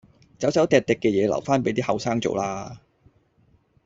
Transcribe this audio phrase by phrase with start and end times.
[0.39, 2.81] 走走糴糴嘅嘢留返俾啲後生做啦